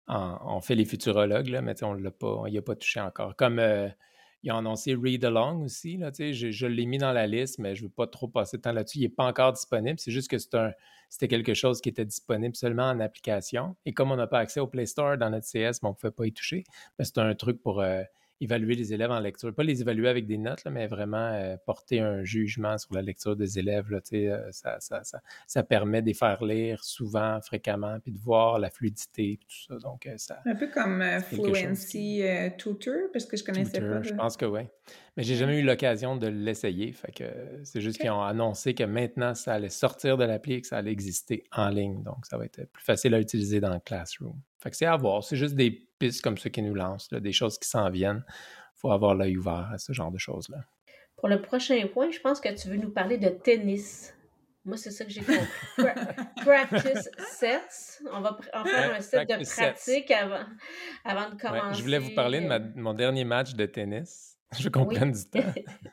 [0.06, 3.34] on fait les futurologues, là, mais on l'a pas, n'y a pas touché encore.
[3.34, 3.88] Comme euh,
[4.44, 7.74] ils ont annoncé Read Along aussi, là, je, je l'ai mis dans la liste, mais
[7.74, 8.98] je ne veux pas trop passer de temps là-dessus.
[8.98, 9.98] Il n'est pas encore disponible.
[9.98, 13.74] C'est juste que c'était quelque chose qui était disponible seulement en application.
[13.86, 16.12] Et comme on n'a pas accès au Play Store dans notre CS, on ne pouvait
[16.12, 16.62] pas y toucher.
[17.00, 18.04] C'est un truc pour euh,
[18.42, 19.54] évaluer les élèves en lecture.
[19.54, 23.36] Pas les évaluer avec des notes, mais vraiment euh, porter un jugement sur la lecture
[23.36, 23.90] des élèves.
[23.90, 28.18] Là, euh, ça, ça, ça, ça, permet de les faire lire souvent, fréquemment, puis de
[28.18, 29.78] voir la fluidité, tout ça.
[29.78, 32.22] Donc, euh, ça, un peu comme Fluency
[32.58, 34.02] Tutor, parce que je connaissais pas.
[34.02, 34.62] Je pense que oui.
[35.16, 36.92] Mais j'ai jamais eu l'occasion de l'essayer.
[36.92, 37.24] Fait que
[37.64, 40.78] c'est juste qu'ils ont annoncé que maintenant, ça allait sortir de l'appli et que ça
[40.78, 42.02] allait exister en ligne.
[42.02, 44.40] Donc, ça va être plus facile à utiliser dans le classroom.
[44.58, 45.22] Fait que c'est à voir.
[45.22, 48.24] C'est juste des pistes comme ça qui nous lancent, des choses qui s'en viennent.
[48.28, 50.58] Il faut avoir l'œil ouvert à ce genre de choses-là.
[51.16, 54.14] Pour le prochain point, je pense que tu veux nous parler de tennis.
[54.64, 55.46] Moi, c'est ça que j'ai compris.
[56.36, 58.00] practice sets.
[58.12, 60.44] On va en faire un set de pratique avant,
[61.04, 61.78] avant de commencer.
[61.78, 64.31] je voulais vous parler de, euh, mon dernier match de tennis.
[64.58, 65.52] Je veux qu'on prenne du temps.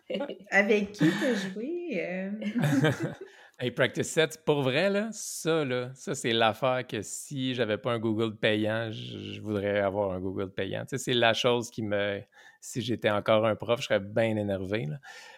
[0.51, 2.05] Avec qui tu as joué?
[2.05, 2.31] Euh?
[3.59, 7.93] hey, practice sets, pour vrai, là, ça, là, ça c'est l'affaire que si j'avais pas
[7.93, 10.81] un Google payant, je, voudrais avoir un Google payant.
[10.81, 12.21] Tu sais, c'est la chose qui me...
[12.61, 14.87] Si j'étais encore un prof, je serais bien énervé.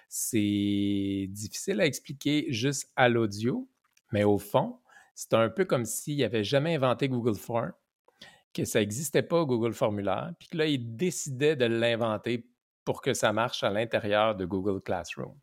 [0.10, 3.70] C'est difficile à expliquer juste à l'audio,
[4.12, 4.80] mais au fond,
[5.14, 7.72] c'est un peu comme s'il n'avait jamais inventé Google Form,
[8.54, 12.46] que ça n'existait pas Google Formulaire, puis que là, il décidait de l'inventer
[12.86, 15.36] pour que ça marche à l'intérieur de Google Classroom,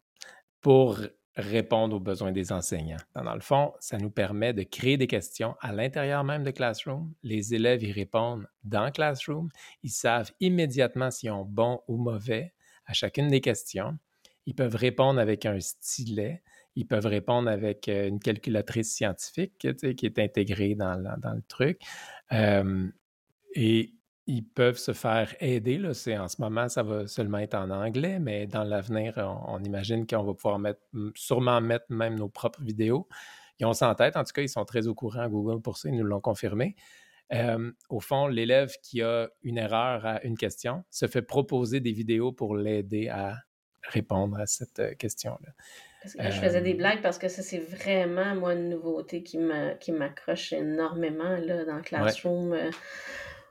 [0.61, 0.99] pour
[1.39, 2.99] répondre aux besoins des enseignants.
[3.15, 7.15] Dans le fond, ça nous permet de créer des questions à l'intérieur même de Classroom.
[7.23, 9.49] Les élèves y répondent dans Classroom.
[9.85, 12.55] Ils savent immédiatement s'ils ont bon ou mauvais
[12.87, 13.97] à chacune des questions.
[14.47, 16.43] Ils peuvent répondre avec un stylet.
[16.75, 21.81] Ils peuvent répondre avec euh, une calculatrice scientifique qui est intégrée dans, le truc.
[23.55, 23.95] Et
[24.29, 25.79] ils peuvent se faire aider.
[25.79, 25.89] Là.
[25.89, 29.15] en ce moment, ça va seulement être en anglais, mais dans l'avenir,
[29.49, 30.81] on, imagine qu'on va pouvoir mettre,
[31.15, 33.09] sûrement mettre même nos propres vidéos.
[33.59, 34.17] Ils ont ça en tête.
[34.17, 35.89] En tout cas, ils sont très au courant à Google pour ça.
[35.89, 36.77] Ils nous l'ont confirmé.
[37.89, 42.31] au fond, l'élève qui a une erreur à une question se fait proposer des vidéos
[42.31, 43.35] pour l'aider à
[43.83, 45.53] répondre à cette euh, question-là.
[46.05, 51.37] je faisais des blagues parce que ça, c'est vraiment, moi, une nouveauté qui m'accroche énormément
[51.39, 52.53] là, dans Classroom.
[52.53, 52.71] Euh,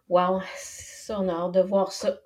[0.10, 2.18] Wow, ça, on a hâte de voir ça.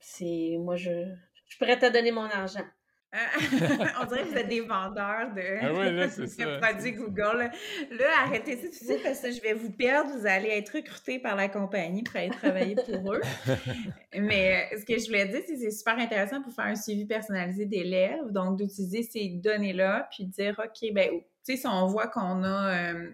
[0.00, 2.64] C'est moi, je, je suis prête à donner mon argent.
[3.12, 7.50] on dirait que vous êtes des vendeurs de, ah produits Google.
[7.90, 10.10] Là, arrêtez ça tout de suite parce que je vais vous perdre.
[10.10, 13.22] Vous allez être recruté par la compagnie pour aller travailler pour eux.
[14.14, 16.74] Mais euh, ce que je voulais dire, c'est que c'est super intéressant pour faire un
[16.74, 18.30] suivi personnalisé d'élèves.
[18.30, 21.10] Donc, d'utiliser ces données-là puis de dire, OK, ben
[21.56, 23.10] si on voit qu'on a euh,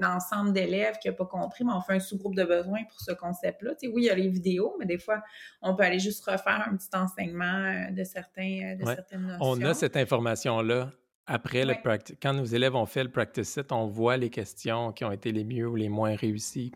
[0.00, 3.00] un ensemble d'élèves qui n'a pas compris, mais on fait un sous-groupe de besoins pour
[3.00, 3.72] ce concept-là.
[3.82, 5.22] oui, il y a les vidéos, mais des fois,
[5.62, 9.44] on peut aller juste refaire un petit enseignement euh, de, certains, euh, de certaines notions.
[9.44, 10.90] On a cette information-là
[11.26, 12.16] après le practice.
[12.20, 15.32] Quand nos élèves ont fait le practice set, on voit les questions qui ont été
[15.32, 16.72] les mieux ou les moins réussies.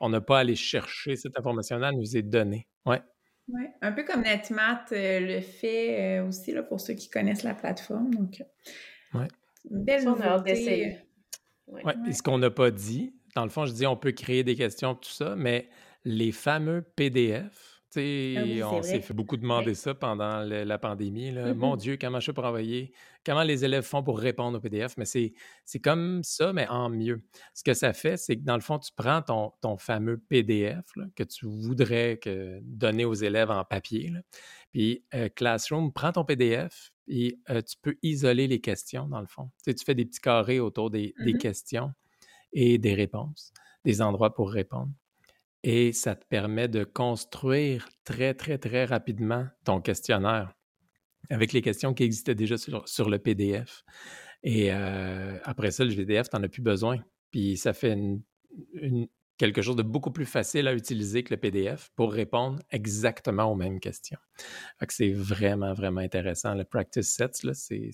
[0.00, 2.68] On n'a pas à aller chercher cette information-là, elle nous est donnée.
[2.84, 3.02] Ouais.
[3.48, 7.44] Oui, un peu comme NetMath euh, le fait euh, aussi, là, pour ceux qui connaissent
[7.44, 8.12] la plateforme.
[8.12, 8.42] Donc,
[9.14, 9.28] ouais.
[9.70, 10.98] Une belle Ça, on a hâte d'essayer.
[11.66, 11.84] Ouais.
[11.84, 11.94] Ouais.
[12.08, 14.54] Et ce qu'on n'a pas dit, dans le fond, je dis on peut créer des
[14.54, 15.68] questions, tout ça, mais
[16.04, 20.42] les fameux PDF, tu sais, Ah oui, on c'est s'est fait beaucoup demander ça pendant
[20.42, 21.30] le- la pandémie.
[21.32, 21.52] là.
[21.54, 21.76] Mon.
[21.76, 22.92] Dieu, comment je pour envoyer,
[23.24, 25.32] comment les élèves font pour répondre aux PDF, mais c'est
[25.64, 27.24] c'est comme ça, mais en mieux.
[27.54, 30.84] Ce que ça fait, c'est que dans le fond, tu prends ton, ton fameux PDF
[30.96, 34.20] là, que tu voudrais que, donner aux élèves en papier, là,
[34.72, 39.26] puis euh, Classroom prend ton PDF et euh, tu peux isoler les questions, dans le
[39.26, 39.46] fond.
[39.58, 41.38] Tu sais, tu fais des petits carrés autour des, des Mhm.
[41.38, 41.92] questions
[42.52, 43.52] et des réponses,
[43.84, 44.92] des endroits pour répondre.
[45.62, 50.52] Et ça te permet de construire très, très, très rapidement ton questionnaire
[51.30, 53.84] avec les questions qui existaient déjà sur, sur le PDF.
[54.44, 56.98] Et euh, après ça, le PDF, tu n'en as plus besoin.
[57.32, 58.22] Puis ça fait une-
[58.74, 63.44] une- quelque chose de beaucoup plus facile à utiliser que le PDF pour répondre exactement
[63.44, 64.18] aux mêmes questions.
[64.80, 66.54] Que c'est vraiment, vraiment intéressant.
[66.54, 67.90] Le Practice Sets, là, c'est,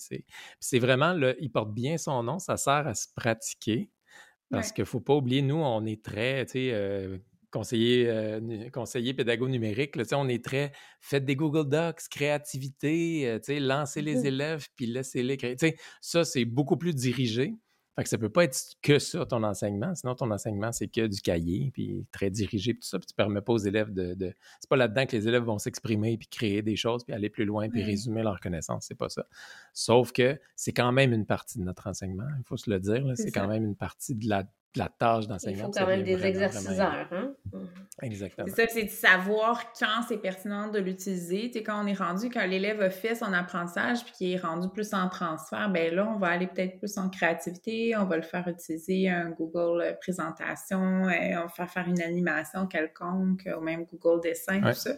[0.60, 3.90] c'est, vraiment, il porte bien son nom, ça sert à se pratiquer
[4.50, 4.72] parce Ouais.
[4.72, 7.18] qu'il ne faut pas oublier, nous, on est très, tu sais, euh,
[7.50, 13.60] conseiller, euh, conseiller pédago numérique, là, on est très, faites des Google Docs, créativité, euh,
[13.60, 15.56] lancez les élèves, puis laissez-les créer.
[16.00, 17.54] Ça, c'est beaucoup plus dirigé.
[17.94, 19.94] Fait que ça peut pas être que ça, ton enseignement.
[19.94, 22.98] Sinon, ton enseignement, c'est que du cahier, puis très dirigé, puis tout ça.
[22.98, 24.14] Puis tu permets pas aux élèves de...
[24.14, 24.34] de...
[24.60, 27.44] C'est pas là-dedans que les élèves vont s'exprimer, puis créer des choses, puis aller plus
[27.44, 28.86] loin, puis résumer leurs connaissances.
[28.86, 29.26] C'est pas ça.
[29.74, 32.28] Sauf que c'est quand même une partie de notre enseignement.
[32.38, 33.04] Il faut se le dire.
[33.14, 34.44] C'est quand même une partie de la,
[34.76, 35.64] la tâche Il d'enseignant.
[35.66, 37.06] faut quand même des exerciceurs.
[37.12, 37.34] Hein?
[37.52, 37.68] Mhm.
[38.02, 38.48] Exactement.
[38.48, 41.48] C'est ça, c'est de savoir quand c'est pertinent de l'utiliser.
[41.50, 44.38] Tu sais, quand on est rendu, quand l'élève a fait son apprentissage puis qu'il est
[44.38, 48.16] rendu plus en transfert, ben là, on va aller peut-être plus en créativité, on va
[48.16, 53.46] le faire utiliser un Google euh, présentation, euh, on va faire faire une animation quelconque,
[53.56, 54.72] ou même Google dessin, Ouais.
[54.72, 54.94] tout ça.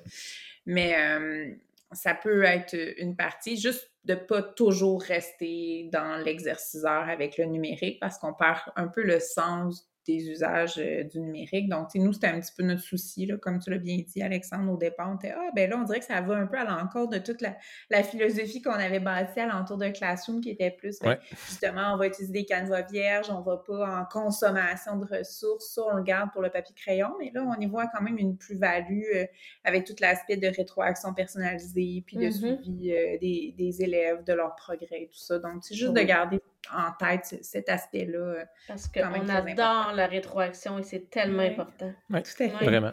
[0.66, 1.52] Mais euh,
[1.94, 7.98] ça peut être une partie, juste de pas toujours rester dans l'exerciceur avec le numérique
[8.00, 11.68] parce qu'on perd un peu le sens des usages euh, du numérique.
[11.68, 14.72] Donc, nous, c'était un petit peu notre souci, là, comme tu l'as bien dit, Alexandre,
[14.72, 15.10] au départ.
[15.12, 17.18] On était, ah, ben là, on dirait que ça va un peu à l'encontre de
[17.18, 17.56] toute la,
[17.90, 21.18] la philosophie qu'on avait bâtie alentour de Classroom, qui était plus, ben, Ouais.
[21.48, 25.82] justement, on va utiliser des canevas vierges, on va pas en consommation de ressources, ça,
[25.90, 29.02] on le garde pour le papier-crayon, mais là, on y voit quand même une plus-value
[29.14, 29.24] euh,
[29.64, 32.32] avec tout l'aspect de rétroaction personnalisée, puis de Mhm.
[32.32, 35.38] suivi euh, des, des élèves, de leur progrès, tout ça.
[35.38, 36.40] Donc, c'est juste de garder
[36.72, 38.18] en tête ce- cet aspect-là.
[38.18, 41.92] euh, Parce qu'on adore la rétroaction et c'est tellement important.
[42.08, 42.48] Tout à fait.
[42.48, 42.92] Vraiment.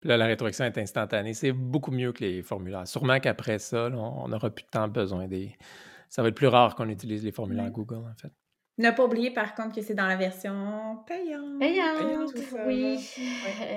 [0.00, 1.34] Puis là, la rétroaction est instantanée.
[1.34, 2.86] C'est beaucoup mieux que les formulaires.
[2.86, 5.56] Sûrement qu'après ça, là, on n'aura plus tant besoin des.
[6.08, 7.70] Ça va être plus rare qu'on utilise les formulaires.
[7.70, 8.32] Google, en fait.
[8.78, 11.58] Ne pas oublier, par contre, que c'est dans la version payante.
[11.58, 12.96] Payante, ça, oui,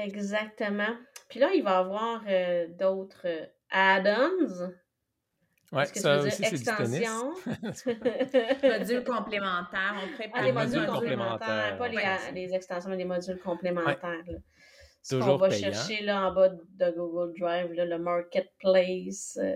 [0.04, 0.96] exactement.
[1.28, 4.72] Puis là, il va y avoir euh, d'autres euh, add-ons.
[5.72, 7.34] Ouais, Est-ce que ça veux dire extensions?
[8.80, 11.88] Modules complémentaires, on prépare Ah, les Les modules modules complémentaires, complémentaires, pas
[12.34, 12.56] les, ouais.
[12.56, 14.24] extensions, mais les modules complémentaires.
[14.28, 14.38] là.
[15.02, 15.72] Ce qu'on va payant.
[15.72, 19.40] chercher là, en bas de Google Drive, là, le Marketplace.
[19.42, 19.56] euh,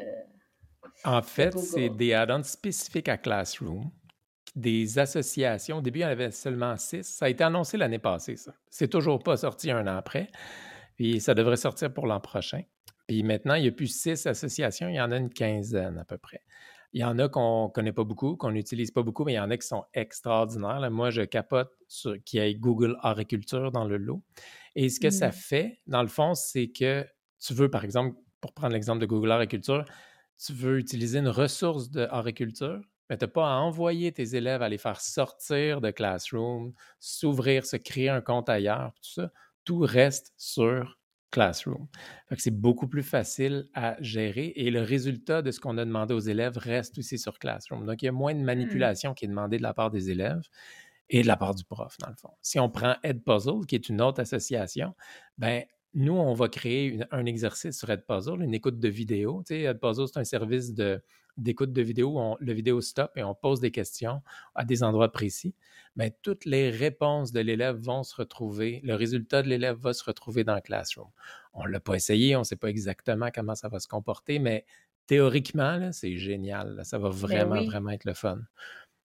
[1.03, 3.91] En fait, c'est des add-ons spécifiques à Classroom,
[4.55, 5.77] des associations.
[5.77, 7.03] Au début, il y en avait seulement six.
[7.03, 8.53] Ça a été annoncé l'année passée, ça.
[8.69, 10.29] C'est toujours pas sorti un an après.
[10.95, 12.61] Puis ça devrait sortir pour l'an prochain.
[13.07, 16.05] Puis maintenant, il n'y a plus six associations, il y en a une quinzaine à
[16.05, 16.41] peu près.
[16.93, 19.35] Il y en a qu'on ne connaît pas beaucoup, qu'on n'utilise pas beaucoup, mais il
[19.35, 20.79] y en a qui sont extraordinaires.
[20.79, 24.23] Là, moi, je capote sur qu'il y ait Google Agriculture dans le lot.
[24.75, 25.31] Et ce que ça Mm.
[25.31, 27.05] fait, dans le fond, c'est que
[27.39, 29.85] tu veux, par exemple, pour prendre l'exemple de Google Agriculture,
[30.37, 34.61] tu veux utiliser une ressource de agriculture, mais tu n'as pas à envoyer tes élèves
[34.61, 39.31] à les faire sortir de Classroom, s'ouvrir, se créer un compte ailleurs, tout ça.
[39.63, 40.99] Tout reste sur
[41.31, 41.87] Classroom.
[42.37, 46.19] C'est beaucoup plus facile à gérer et le résultat de ce qu'on a demandé aux
[46.19, 47.85] élèves reste aussi sur Classroom.
[47.85, 50.43] Donc, il y a moins de manipulation qui est demandée de la part des élèves
[51.09, 52.31] et de la part du prof, dans le fond.
[52.41, 54.95] Si on prend Edpuzzle, qui est une autre association,
[55.37, 55.63] ben
[55.95, 59.41] nous, on va créer une- un exercice sur Edpuzzle, une écoute de vidéo.
[59.47, 60.73] Tu sais, Edpuzzle, c'est un service
[61.37, 64.21] d'écoute de, vidéo où on- le vidéo stop et on pose des questions
[64.53, 65.55] à des endroits précis.
[65.95, 70.03] Ben, toutes les réponses de l'élève vont se retrouver, le résultat de l'élève va se
[70.03, 71.07] retrouver dans Classroom.
[71.53, 74.37] On ne l'a pas essayé, on ne sait pas exactement comment ça va se comporter,
[74.39, 74.65] mais
[75.07, 76.75] théoriquement, c'est génial.
[76.75, 76.83] là.
[76.83, 77.67] Ça va vraiment, oui.
[77.67, 78.39] vraiment être le fun.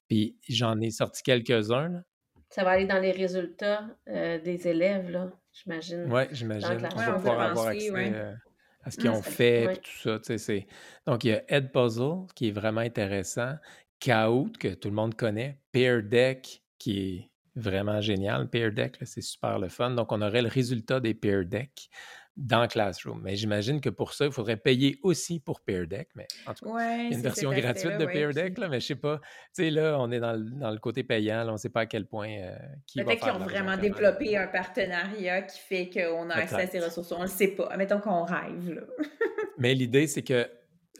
[0.08, 2.02] Puis j'en ai sorti quelques-uns.
[2.48, 6.10] Ça va aller dans les résultats euh, des élèves, là, j'imagine.
[6.10, 6.88] Oui, j'imagine.
[6.94, 8.12] On va pouvoir avoir accès ouais.
[8.14, 8.34] euh,
[8.82, 9.76] à ce qu'ils Mm, ont fait ouais.
[9.82, 10.18] tout ça.
[10.18, 10.66] tu sais, c'est-
[11.06, 13.56] Donc, il y a Edpuzzle qui est vraiment intéressant,
[14.00, 18.48] Kahoot que tout le monde connaît, Pear Deck qui est vraiment génial.
[18.48, 19.90] Pear Deck, là, c'est super le fun.
[19.90, 21.90] Donc, on aurait le résultat des Pear Deck
[22.36, 23.20] dans Classroom.
[23.22, 26.08] Mais j'imagine que pour ça, il faudrait payer aussi pour Peer Deck.
[26.14, 28.80] Mais en tout cas, il y a une version gratuite de Peer Deck, là, mais
[28.80, 29.20] je sais pas.
[29.54, 31.46] Tu sais, là, on est dans le, dans le côté payant.
[31.48, 34.46] on ne sait pas à quel point euh, qui Peut-être qu'ils ont vraiment développé un
[34.46, 37.12] partenariat qui fait qu'on a accès à ces ressources.
[37.12, 37.76] On ne le sait pas.
[37.76, 38.70] Mettons qu'on rêve.
[38.70, 38.82] Là.
[39.58, 40.48] mais l'idée, c'est que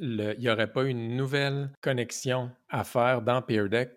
[0.02, 3.90] il n'y aurait pas une nouvelle connexion à faire dans Peer Deck.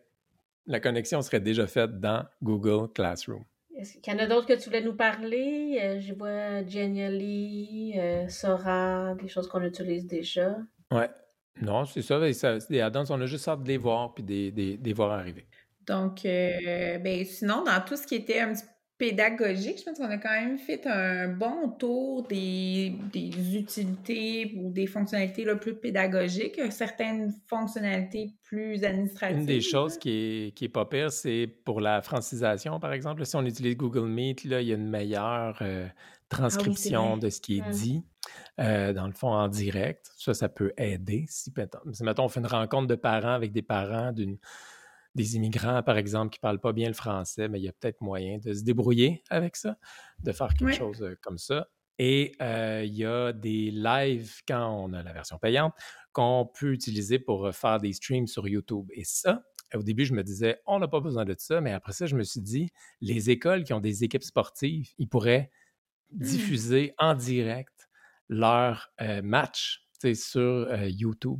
[0.65, 3.43] La connexion serait déjà faite dans Google Classroom.
[3.83, 5.77] Est-ce qu'il y en a d'autres que tu voulais nous parler?
[5.81, 10.55] Euh, je vois Genially, euh, Sora, des choses qu'on utilise déjà.
[10.89, 11.09] Ouais.
[11.61, 12.17] Non, c'est ça.
[12.17, 15.45] On a juste hâte de les voir puis des, des, voir arriver.
[15.85, 18.63] Donc, euh, ben, sinon, dans tout ce qui était un petit
[18.97, 22.93] pédagogique, je pense qu'on a quand même fait un bon tour des,
[23.53, 29.39] utilités ou des fonctionnalités là, plus pédagogiques, certaines fonctionnalités plus administratives.
[29.39, 33.25] Une des choses qui est, qui est pas pire, c'est pour la francisation, par exemple.
[33.25, 37.29] Si on utilise Google Meet, là, il y a une meilleure euh, ah transcription de
[37.29, 37.71] ce qui est mmh.
[37.71, 38.03] dit.
[38.59, 40.11] Euh, dans le fond, en direct.
[40.15, 41.25] Ça, ça peut aider.
[41.27, 41.51] Si,
[42.01, 44.37] mettons, on fait une rencontre de parents avec des parents d'une
[45.15, 47.73] des immigrants, par exemple, qui ne parlent pas bien le français, mais il y a
[47.73, 49.77] peut-être moyen de se débrouiller avec ça,
[50.23, 51.67] de faire quelque chose comme ça.
[51.99, 55.73] Et il y a des lives quand on a la version payante
[56.11, 58.87] qu'on peut utiliser pour faire des streams sur YouTube.
[58.91, 59.43] Et ça,
[59.75, 62.15] au début, je me disais, on n'a pas besoin de ça, mais après ça, je
[62.15, 62.69] me suis dit,
[63.01, 65.51] les écoles qui ont des équipes sportives, ils pourraient
[66.11, 66.23] mmh.
[66.23, 67.89] diffuser en direct
[68.29, 68.91] leur
[69.23, 69.82] match
[70.13, 71.39] sur euh, YouTube.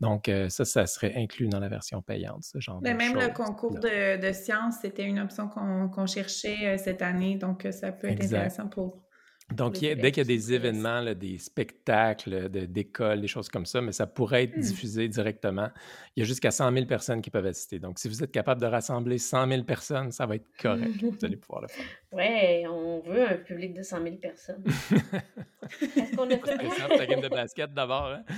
[0.00, 3.14] Donc, euh, ça, ça serait inclus dans la version payante, ce genre Mais de même
[3.14, 7.92] le concours de, de sciences, c'était une option qu'on cherchait euh, cette année, donc ça
[7.92, 9.02] peut être intéressant pour
[9.50, 13.92] donc, dès qu'il y a des événements, des spectacles d'école, des choses comme ça, mais
[13.92, 14.60] ça pourrait être mmh.
[14.60, 15.68] diffusé directement.
[16.16, 17.78] Il y a jusqu'à 100 000 personnes qui peuvent assister.
[17.78, 20.92] Donc, si vous êtes capable de rassembler 100 000 personnes, ça va être correct.
[21.02, 21.84] vous allez pouvoir le faire.
[22.12, 24.64] Oui, on veut un public de 100 000 personnes.
[25.70, 28.06] Est-ce qu'on a fait la game de basket d'abord.
[28.06, 28.24] Hein?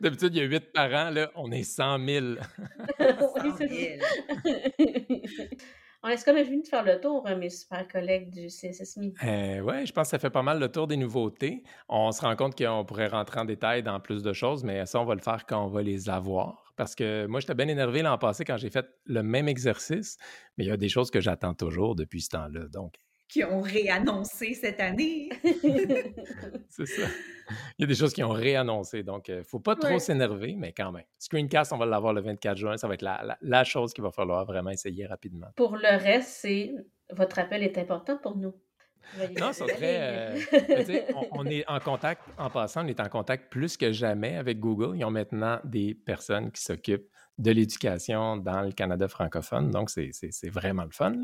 [0.00, 2.36] D'habitude, il y a 8 parents, là, on est 100 000.
[2.98, 3.68] 100 000.
[6.08, 9.14] Est-ce qu'on a fini de faire le tour, mes super collègues du CSSMI?
[9.22, 11.62] Euh, oui, je pense que ça fait pas mal le tour des nouveautés.
[11.88, 15.00] On se rend compte qu'on pourrait rentrer en détail dans plus de choses, mais ça,
[15.00, 16.72] on va le faire quand on va les avoir.
[16.76, 20.18] Parce que moi, j'étais bien énervé l'an passé quand j'ai fait le même exercice,
[20.56, 22.68] mais il y a des choses que j'attends toujours depuis ce temps-là.
[22.68, 22.94] Donc,
[23.28, 25.28] qui ont réannoncé cette année.
[26.68, 27.08] c'est ça.
[27.78, 29.98] Il y a des choses qui ont réannoncé, donc il euh, ne faut pas trop
[29.98, 31.04] s'énerver, mais quand même.
[31.18, 34.10] Screencast, on va l'avoir le 24 juin, ça va être la, la, chose qu'il va
[34.10, 35.48] falloir vraiment essayer rapidement.
[35.56, 36.72] Pour le reste, c'est
[37.10, 38.54] votre appel est important pour nous.
[39.38, 39.98] Non, c'est très.
[40.00, 40.38] Euh,
[41.14, 44.58] on, on, est en contact, en passant, on est en contact plus que jamais avec
[44.60, 44.96] Google.
[44.96, 49.70] Ils ont maintenant des personnes qui s'occupent de l'éducation dans le Canada francophone.
[49.70, 51.14] Donc, c'est vraiment le fun.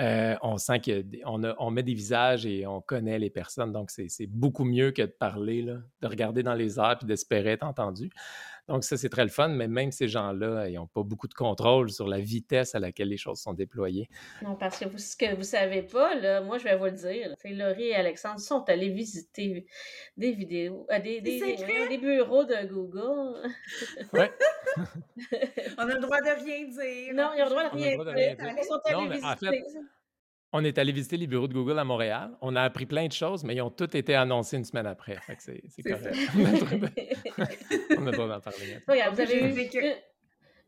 [0.00, 3.72] Euh, on sent qu'on on met des visages et on connaît les personnes.
[3.72, 7.52] Donc, c'est beaucoup mieux que de parler, là, de regarder dans les airs et d'espérer
[7.52, 8.10] être entendu.
[8.68, 11.34] Donc, ça, c'est très le fun, mais même ces gens-là, ils n'ont pas beaucoup de
[11.34, 14.08] contrôle sur la vitesse à laquelle les choses sont déployées.
[14.42, 16.86] Non, parce que vous, ce que vous ne savez pas, là, moi, je vais vous
[16.86, 17.34] le dire.
[17.44, 19.66] Laurie et Alexandre sont allés visiter
[20.16, 21.56] des vidéos, euh, des, des,
[21.88, 23.50] des, bureaux de Google.
[24.12, 24.24] Oui.
[25.78, 27.14] On a le droit de rien dire.
[27.14, 28.54] Non, ils ont le droit de rien, dire.
[28.58, 29.64] Ils sont allés visiter
[30.56, 32.30] on est allé visiter les bureaux de Google à Montréal.
[32.40, 35.18] On a appris plein de choses, mais ils ont tous été annoncés une semaine après.
[35.38, 36.16] c'est correct.
[37.98, 38.78] on a pas d'en parler.
[38.86, 39.92] vous avez eu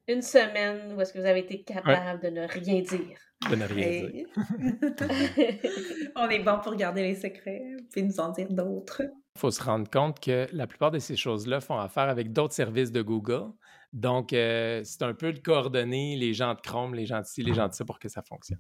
[0.09, 3.17] une, semaine où est-ce que vous avez été capable de ne rien dire.
[3.49, 4.27] De ne rien dire.
[6.17, 9.03] on est bon pour garder les secrets, puis nous en dire d'autres.
[9.37, 12.55] Il faut se rendre compte que la plupart de ces choses-là font affaire avec d'autres
[12.55, 13.53] services de Google.
[13.93, 17.43] Donc, euh, c'est un peu de coordonner les gens de Chrome, les gens de ci,
[17.45, 18.59] les gens de ça pour que ça fonctionne.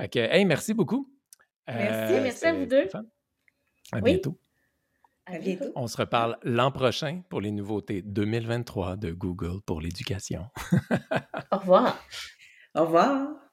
[0.00, 1.12] Fait que, hey, merci beaucoup.
[1.66, 2.88] Merci, euh, merci à vous deux.
[3.92, 4.38] À bientôt.
[5.26, 5.72] À bientôt.
[5.74, 10.46] On se reparle l'an prochain pour les nouveautés 2023 de Google pour l'éducation.
[11.52, 11.98] Au revoir.
[12.74, 13.47] Au revoir.